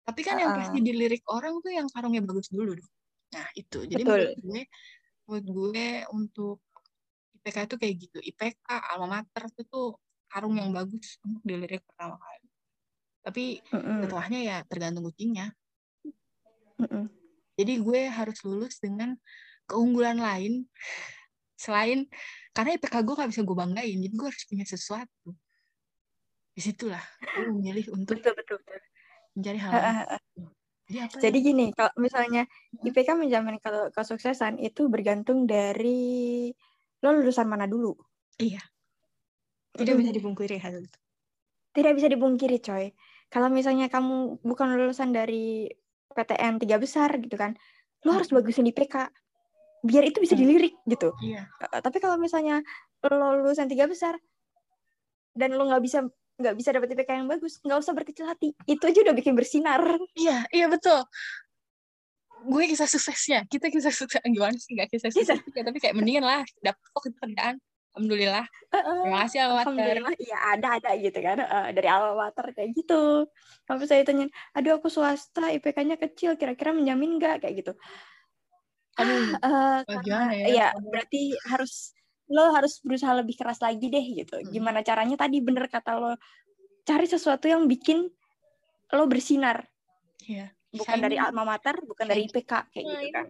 [0.05, 0.43] tapi kan uh -uh.
[0.45, 2.93] yang pasti dilirik orang tuh yang karungnya bagus dulu dong
[3.31, 4.13] nah itu jadi Betul.
[4.13, 4.63] menurut gue
[5.31, 6.59] menurut gue untuk
[7.39, 9.95] IPK itu kayak gitu IPK alma mater itu tuh
[10.27, 12.47] karung yang bagus untuk dilirik pertama kali
[13.23, 14.03] tapi -uh.
[14.03, 15.55] setelahnya ya tergantung kucingnya
[16.83, 17.07] -uh.
[17.55, 19.15] jadi gue harus lulus dengan
[19.71, 20.67] keunggulan lain
[21.55, 22.11] selain
[22.51, 25.31] karena IPK gue gak bisa gue banggain jadi gue harus punya sesuatu
[26.51, 27.03] di situlah
[27.39, 28.81] gue memilih untuk betul, betul, betul.
[29.39, 30.19] mencari hal jadi,
[30.91, 31.47] jadi ya?
[31.47, 32.51] gini kalau misalnya
[32.83, 36.51] IPK menjamin kalau kesuksesan itu bergantung dari
[37.01, 37.95] lo lulusan mana dulu.
[38.37, 38.61] Iya.
[39.79, 40.99] Tidak bisa dipungkiri hal itu.
[41.71, 42.91] Tidak bisa dipungkiri coy.
[43.31, 45.71] Kalau misalnya kamu bukan lulusan dari
[46.11, 47.55] PTN tiga besar gitu kan
[48.03, 49.13] lo harus bagusin IPK
[49.81, 51.15] biar itu bisa dilirik gitu.
[51.25, 51.49] Iya.
[51.57, 52.61] Uh, tapi kalau misalnya
[53.01, 54.21] lo lulusan tiga besar
[55.33, 56.05] dan lo nggak bisa
[56.41, 57.61] nggak bisa dapet IPK yang bagus.
[57.61, 58.57] Nggak usah berkecil hati.
[58.65, 59.85] Itu aja udah bikin bersinar.
[60.17, 61.05] Iya iya betul.
[62.49, 63.45] Gue kisah suksesnya.
[63.45, 64.73] Kita kisah sukses gimana sih?
[64.73, 65.65] Nggak kisah sukses kisah.
[65.65, 66.81] tapi kayak mendingan lah dapet
[67.21, 67.61] kerjaan.
[67.91, 68.47] Alhamdulillah.
[68.71, 70.15] Terima kasih alhamdulillah.
[70.17, 71.39] Iya ada ada gitu kan.
[71.43, 73.27] Uh, dari alma mater kayak gitu.
[73.67, 77.45] Kalau saya tanya aduh aku swasta IPK-nya kecil kira-kira menjamin nggak?
[77.45, 77.73] Kayak gitu.
[78.99, 80.47] Aduh, uh, karena, ya?
[80.51, 81.95] ya berarti harus
[82.31, 84.39] lo harus berusaha lebih keras lagi deh gitu.
[84.39, 84.49] Hmm.
[84.55, 86.15] Gimana caranya tadi bener kata lo
[86.87, 88.07] cari sesuatu yang bikin
[88.95, 89.67] lo bersinar.
[90.25, 90.55] Yeah.
[90.71, 93.27] Bukan dari alma mater, bukan dari IPK kayak gitu kan.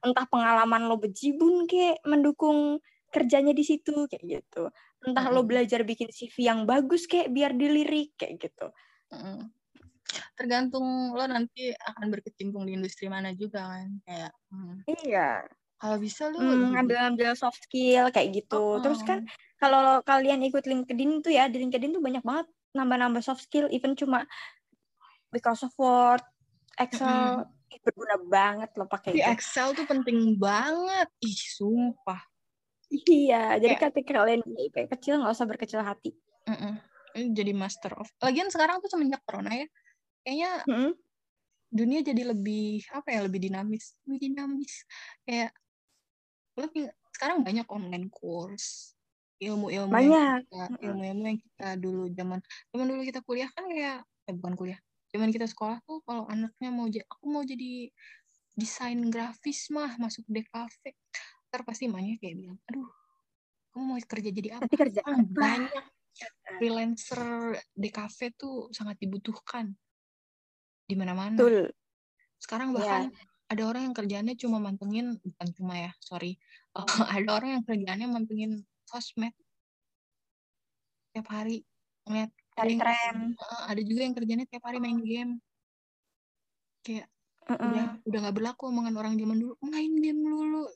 [0.00, 2.80] Entah pengalaman lo bejibun kayak mendukung
[3.12, 4.72] kerjanya di situ kayak gitu.
[5.04, 8.72] Entah lo belajar bikin CV yang bagus kayak biar dilirik kayak gitu.
[10.32, 14.32] Tergantung lo nanti akan berkecimpung di industri mana juga kan kayak.
[14.48, 14.80] Hmm.
[15.04, 15.44] Iya
[15.76, 18.80] kalau bisa lu hmm, ngambil-ngambil soft skill kayak gitu.
[18.80, 19.28] Oh, Terus kan
[19.60, 23.96] kalau kalian ikut LinkedIn tuh ya di LinkedIn tuh banyak banget nambah-nambah soft skill even
[23.96, 24.24] cuma
[25.32, 26.24] Microsoft Word,
[26.80, 27.82] Excel mm.
[27.84, 29.24] berguna banget loh pakai itu.
[29.24, 31.08] Excel tuh penting banget.
[31.20, 32.20] Ih, sumpah.
[32.88, 33.80] Iya, jadi ya.
[33.90, 36.14] ketika kalian IP kecil nggak usah berkecil hati.
[36.46, 36.74] Mm -mm.
[37.34, 38.08] Jadi master of.
[38.22, 39.66] Lagian sekarang tuh semenjak corona ya,
[40.22, 40.90] kayaknya mm -hmm.
[41.72, 44.86] dunia jadi lebih apa ya lebih dinamis, lebih dinamis.
[45.26, 45.50] Kayak
[47.12, 48.96] sekarang banyak online course.
[49.36, 50.48] Ilmu-ilmu banyak.
[50.80, 52.40] ilmu-ilmu yang kita dulu zaman
[52.72, 54.80] zaman dulu kita kuliah kan kayak eh bukan kuliah
[55.12, 57.92] zaman kita sekolah tuh kalau anaknya mau jadi aku mau jadi
[58.56, 60.96] desain grafis mah masuk DKV
[61.52, 62.88] ntar pasti emaknya kayak bilang aduh
[63.76, 64.64] kamu mau kerja jadi apa?
[64.64, 65.20] Nanti kerja apa?
[65.20, 65.84] banyak
[66.56, 67.20] freelancer
[67.76, 69.76] DKV tuh sangat dibutuhkan.
[70.88, 71.36] Di mana-mana.
[72.40, 76.38] Sekarang bahkan yeah ada orang yang kerjanya cuma mantengin bukan cuma ya sorry.
[76.74, 76.82] Uh,
[77.14, 79.34] ada orang yang kerjanya mantengin sosmed.
[81.14, 81.62] Tiap hari
[82.06, 85.38] ngeliat cari tren uh, ada juga yang kerjanya tiap hari main game.
[86.82, 87.06] Kayak
[87.46, 87.66] uh -uh.
[87.70, 90.66] udah udah gak berlaku omongan orang zaman dulu main game dulu.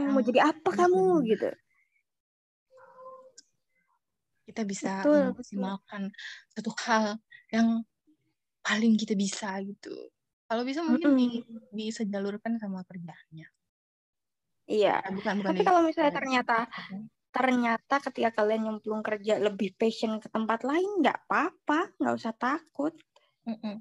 [0.00, 1.50] Mau jadi apa kamu gitu.
[4.46, 6.08] Kita bisa memaksimalkan
[6.54, 7.18] satu hal
[7.50, 7.82] yang
[8.62, 9.94] paling kita bisa gitu
[10.46, 11.30] kalau bisa mungkin mm -hmm.
[11.74, 13.46] di, disejalurkan sama kerjanya.
[14.66, 15.02] Iya.
[15.02, 16.56] Nah, bukan, bukan Tapi kalau misalnya ternyata
[17.36, 22.94] ternyata ketika kalian nyemplung kerja lebih passion ke tempat lain nggak apa-apa, nggak usah takut.
[23.46, 23.76] Mm -mm.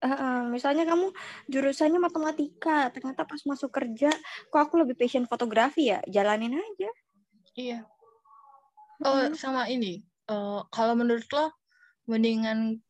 [0.00, 1.12] Uh, misalnya kamu
[1.52, 4.08] jurusannya matematika, ternyata pas masuk kerja,
[4.48, 6.90] kok aku lebih passion fotografi ya, jalanin aja.
[7.52, 7.78] Iya.
[9.04, 9.36] Oh, hmm.
[9.36, 10.00] sama ini.
[10.24, 11.52] Uh, kalau menurut lo,
[12.08, 12.80] mendingan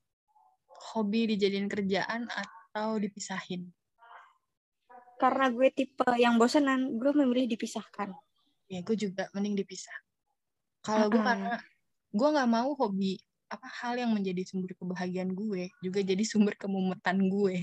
[0.71, 3.67] hobi dijadiin kerjaan atau atau dipisahin?
[5.19, 8.15] Karena gue tipe yang bosenan, gue memilih dipisahkan.
[8.71, 9.93] Ya, gue juga mending dipisah.
[10.87, 11.13] Kalau uh -uh.
[11.13, 11.55] gue karena
[12.15, 13.19] gue nggak mau hobi
[13.51, 17.59] apa hal yang menjadi sumber kebahagiaan gue juga jadi sumber kemumetan gue.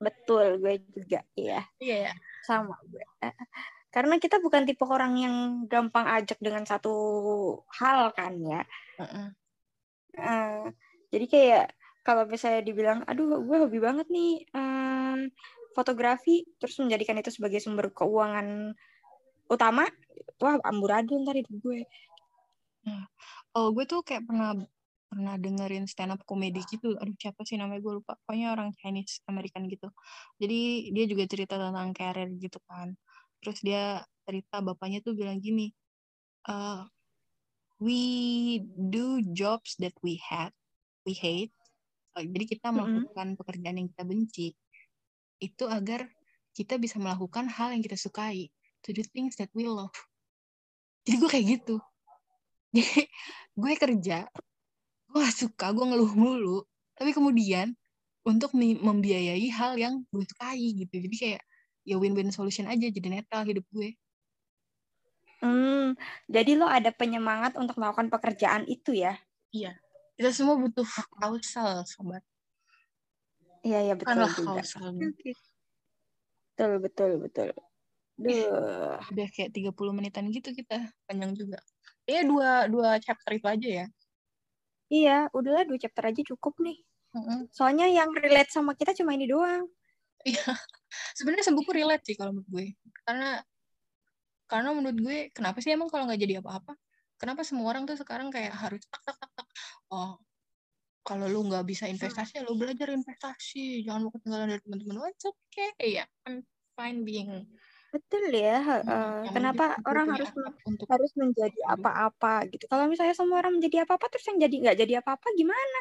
[0.00, 1.68] Betul, gue juga, iya.
[1.76, 2.14] Iya, yeah.
[2.48, 3.04] sama gue.
[3.92, 5.36] Karena kita bukan tipe orang yang
[5.68, 6.96] gampang ajak dengan satu
[7.76, 8.64] hal kan ya.
[8.96, 9.28] Uh -uh.
[10.18, 10.64] Uh,
[11.12, 11.66] jadi kayak
[12.08, 15.28] kalau misalnya dibilang, aduh gue hobi banget nih um,
[15.76, 18.72] fotografi, terus menjadikan itu sebagai sumber keuangan
[19.52, 19.84] utama,
[20.40, 21.84] wah amburadul ntar hidup gue.
[23.52, 24.56] Oh gue tuh kayak pernah
[25.08, 29.20] pernah dengerin stand up komedi gitu, aduh siapa sih namanya gue lupa, pokoknya orang Chinese
[29.28, 29.92] American gitu.
[30.40, 32.96] Jadi dia juga cerita tentang karir gitu kan.
[33.44, 35.72] Terus dia cerita bapaknya tuh bilang gini,
[36.48, 36.88] uh,
[37.80, 38.00] we
[38.76, 40.52] do jobs that we had,
[41.04, 41.52] we hate,
[42.26, 43.40] jadi kita melakukan mm-hmm.
[43.40, 44.48] pekerjaan yang kita benci
[45.38, 46.10] itu agar
[46.54, 48.50] kita bisa melakukan hal yang kita sukai.
[48.86, 49.94] To do things that we love.
[51.06, 51.76] Jadi gue kayak gitu.
[52.74, 53.06] Jadi
[53.58, 54.18] gue kerja
[55.08, 56.58] gue gak suka gue ngeluh mulu.
[56.98, 57.74] Tapi kemudian
[58.26, 60.94] untuk membiayai hal yang gue sukai gitu.
[60.98, 61.42] Jadi kayak
[61.86, 63.94] ya win-win solution aja jadi netral hidup gue.
[65.38, 65.94] Hmm
[66.26, 69.14] jadi lo ada penyemangat untuk melakukan pekerjaan itu ya?
[69.54, 69.78] Iya
[70.18, 70.82] kita semua butuh
[71.22, 72.26] kausal, sobat.
[73.62, 74.50] Iya, iya betul Bukanlah juga.
[74.58, 74.86] Kausal.
[76.58, 77.48] Betul, betul, betul.
[78.18, 78.98] Duh.
[78.98, 80.90] Udah kayak 30 menitan gitu kita.
[81.06, 81.62] Panjang juga.
[82.02, 83.86] Iya, dua, dua chapter itu aja ya.
[84.90, 86.82] Iya, udahlah dua chapter aja cukup nih.
[87.54, 89.70] Soalnya yang relate sama kita cuma ini doang.
[90.26, 90.42] Iya.
[91.16, 92.66] Sebenarnya sebuku relate sih kalau menurut gue.
[93.06, 93.38] Karena
[94.48, 96.74] karena menurut gue kenapa sih emang kalau nggak jadi apa-apa?
[97.18, 99.48] Kenapa semua orang tuh sekarang kayak harus tak tak tak tak
[99.90, 100.22] oh
[101.02, 105.72] kalau lu nggak bisa investasi lu belajar investasi jangan mau ketinggalan dari teman-teman it's okay
[105.80, 106.44] ya yeah, I'm
[106.76, 107.48] fine being
[107.88, 108.60] Betul ya.
[108.84, 110.28] Uh, kenapa orang harus
[110.68, 112.68] untuk harus menjadi apa-apa gitu?
[112.68, 115.80] Kalau misalnya semua orang menjadi apa-apa terus yang jadi nggak jadi apa-apa gimana?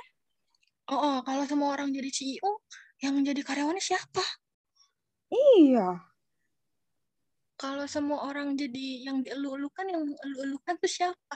[0.87, 2.63] Oh, oh, kalau semua orang jadi CEO,
[3.03, 4.23] yang menjadi karyawannya siapa?
[5.35, 5.99] Iya.
[7.57, 11.35] Kalau semua orang jadi yang dielu-elukan, yang elu-elukan tuh siapa?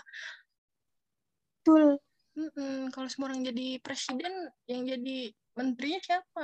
[1.62, 1.98] Betul.
[2.38, 2.78] Mm -mm.
[2.94, 6.42] Kalau semua orang jadi presiden, yang jadi menterinya siapa?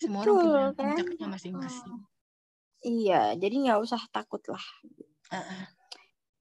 [0.00, 1.92] Semua Betul, orang punya puncaknya masing-masing.
[1.92, 2.02] Oh.
[2.80, 4.64] Iya, jadi nggak usah takut lah.
[5.28, 5.64] Uh -uh.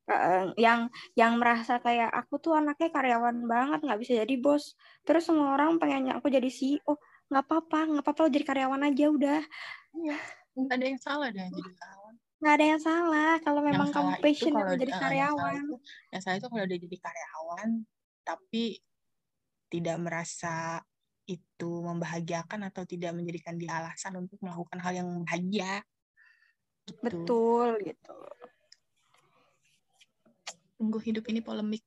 [0.06, 5.26] Uh, yang yang merasa kayak aku tuh anaknya karyawan banget nggak bisa jadi bos terus
[5.26, 9.42] semua orang pengennya aku jadi CEO nggak apa-apa nggak apa-apa jadi karyawan aja udah
[9.98, 10.18] iya
[10.54, 11.72] nggak ada yang salah deh jadi
[12.46, 15.76] nggak ada yang salah kalau memang kamu passion kalau jadi karyawan yang salah, itu,
[16.14, 17.70] yang salah itu kalau udah jadi karyawan
[18.22, 18.64] tapi
[19.74, 20.56] tidak merasa
[21.26, 25.82] itu membahagiakan atau tidak menjadikan dia alasan untuk melakukan hal yang bahagia
[26.86, 27.02] Gitu.
[27.02, 28.18] Betul gitu.
[30.78, 31.82] Tunggu hidup ini polemik.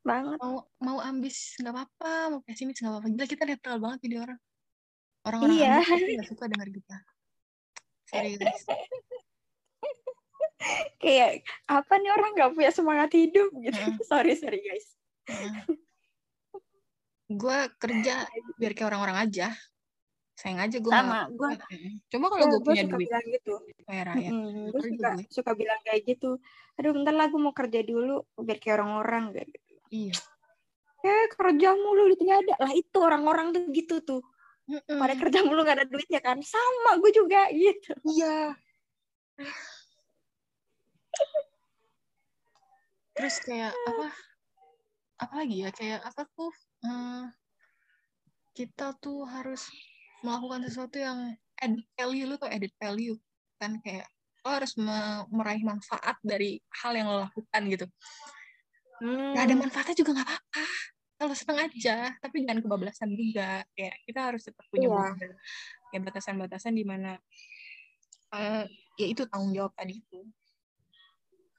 [0.00, 0.40] Banget.
[0.40, 3.08] Mau mau ambis nggak apa-apa, mau pesimis nggak apa-apa.
[3.12, 4.40] Gila kita netral banget jadi orang.
[5.28, 5.84] Orang-orang iya.
[5.84, 6.96] ambis nggak suka dengar kita.
[8.08, 8.64] Serius.
[10.98, 13.80] Kayak apa nih orang nggak punya semangat hidup gitu.
[13.80, 13.96] Uh.
[14.10, 14.86] sorry sorry guys.
[15.28, 15.76] Uh.
[17.28, 18.24] Gue kerja
[18.56, 19.48] biar kayak orang-orang aja.
[20.38, 21.50] Sayang aja gue sama gue
[22.14, 23.54] coba kalau gue punya duit bilang gitu.
[23.90, 24.30] kayak rakyat.
[24.30, 25.24] Hmm, gue suka gue.
[25.34, 26.30] suka bilang kayak gitu.
[26.78, 29.74] Aduh bentar lah gue mau kerja dulu biar kayak orang-orang gitu.
[29.90, 30.14] Iya.
[31.02, 32.54] Eh kerja mulu duitnya ada.
[32.62, 34.22] Lah itu orang-orang tuh gitu tuh.
[34.68, 35.00] Mm-mm.
[35.00, 36.44] pada kerja mulu gak ada duitnya kan?
[36.44, 37.96] Sama gue juga gitu.
[38.04, 38.52] Iya
[43.18, 44.08] terus kayak apa?
[45.18, 45.70] Apa lagi ya?
[45.74, 46.54] Kayak apa tuh?
[46.86, 47.26] Uh,
[48.54, 49.66] kita tuh harus
[50.22, 52.26] melakukan sesuatu yang edit value.
[52.26, 53.18] Lu tuh edit value
[53.58, 53.82] kan?
[53.82, 54.06] Kayak
[54.46, 54.72] lo harus
[55.28, 57.86] meraih manfaat dari hal yang lo lakukan gitu.
[58.98, 59.30] Hmm.
[59.30, 60.64] gak ada manfaatnya juga nggak apa-apa.
[61.18, 63.62] Kalau seneng aja tapi jangan kebablasan juga.
[63.74, 65.34] Kayak kita harus tetap punya yeah.
[65.94, 67.18] ya batasan-batasan di mana
[68.34, 68.64] uh,
[68.98, 70.20] ya itu tanggung jawab tadi itu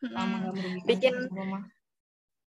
[0.03, 0.85] hmm.
[0.87, 1.15] bikin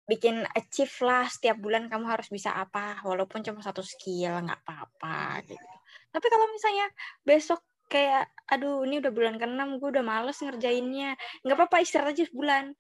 [0.10, 5.46] bikin achieve lah setiap bulan kamu harus bisa apa walaupun cuma satu skill nggak apa-apa
[5.46, 5.70] gitu.
[6.10, 6.90] Tapi kalau misalnya
[7.22, 11.14] besok kayak aduh ini udah bulan ke-6 gue udah males ngerjainnya.
[11.46, 12.74] Nggak apa-apa istirahat aja sebulan.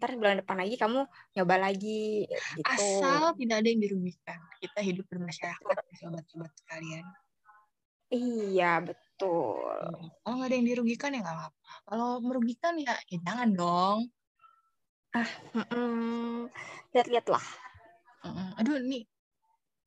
[0.00, 1.00] Ntar bulan depan lagi kamu
[1.36, 2.24] nyoba lagi
[2.56, 2.64] gitu.
[2.64, 7.04] asal tidak ada yang dirugikan kita hidup bermasyarakat sobat-sobat sekalian.
[8.08, 9.09] Iya betul
[10.24, 13.98] kalau nggak ada yang dirugikan ya nggak apa-apa kalau merugikan ya, ya jangan dong
[15.12, 16.48] ah mm,
[16.96, 17.44] lihat-lihat lah
[18.56, 19.04] aduh nih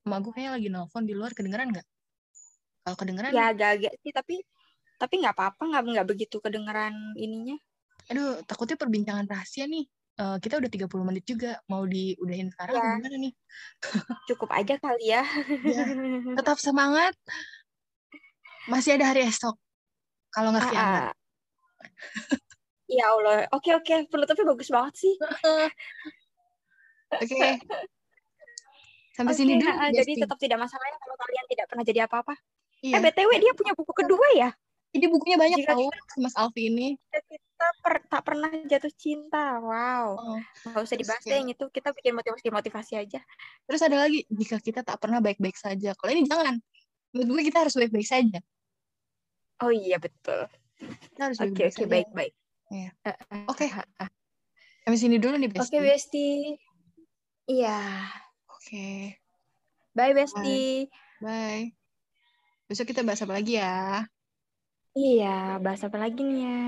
[0.04, 1.88] emak gue kayaknya lagi nelfon di luar kedengeran nggak
[2.84, 4.43] kalau kedengeran ya agak-agak sih tapi
[5.04, 7.60] tapi nggak apa-apa nggak nggak begitu kedengeran ininya.
[8.08, 9.84] Aduh, takutnya perbincangan rahasia nih.
[10.13, 12.84] Uh, kita udah 30 menit juga mau diudahin sekarang ya.
[13.02, 13.34] gimana nih?
[14.32, 15.26] Cukup aja kali ya.
[15.65, 15.84] ya.
[16.39, 17.17] Tetap semangat.
[18.71, 19.60] Masih ada hari esok.
[20.32, 21.13] Kalau nggak kiamat.
[22.97, 23.45] ya Allah.
[23.52, 25.13] Oke oke, penutupnya bagus banget sih.
[25.19, 25.69] oke.
[27.21, 27.60] Okay.
[29.13, 29.69] Sampai okay, sini dulu.
[29.69, 32.34] Nah, jadi tetap tidak masalah ya kalau kalian tidak pernah jadi apa-apa.
[32.82, 32.97] Iya.
[32.97, 34.49] Eh BTW dia punya buku kedua ya?
[34.93, 35.89] Jadi bukunya banyak Jika tahu
[36.21, 36.93] Mas Alfi ini.
[37.10, 39.58] Kita per, tak pernah jatuh cinta.
[39.58, 40.17] Wow.
[40.17, 40.39] Oh.
[40.69, 41.65] Gak usah dibahas deh yang itu.
[41.73, 43.19] Kita bikin motivasi-motivasi aja.
[43.65, 45.97] Terus ada lagi, jika kita tak pernah baik-baik saja.
[45.97, 46.62] Kalau ini jangan.
[47.13, 48.38] Menurut gue kita harus baik-baik saja.
[49.63, 50.43] Oh iya, betul.
[51.15, 52.34] Kita harus baik-baik Oke, baik-baik.
[52.67, 52.89] Iya.
[53.47, 53.65] Oke.
[53.65, 53.69] Okay.
[54.84, 55.63] Sampai sini dulu nih, Besti.
[55.63, 56.30] Oke, okay, Besti.
[57.47, 57.80] Iya.
[58.52, 58.60] Oke.
[58.60, 58.99] Okay.
[59.95, 60.60] Bye, Besti.
[61.23, 61.23] Bye.
[61.23, 61.65] Bye.
[62.67, 64.04] Besok kita bahas apa lagi ya?
[64.91, 66.60] Iya, bahas apa lagi nih ya?